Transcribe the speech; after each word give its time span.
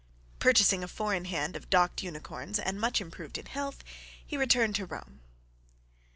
Purchasing 0.39 0.83
a 0.83 0.87
four 0.87 1.13
in 1.13 1.25
hand 1.25 1.55
of 1.55 1.69
docked 1.69 2.01
unicorns, 2.01 2.57
and 2.57 2.81
much 2.81 2.99
improved 3.01 3.37
in 3.37 3.45
health, 3.45 3.83
he 4.25 4.35
returned 4.35 4.73
to 4.77 4.87
Rome. 4.87 5.19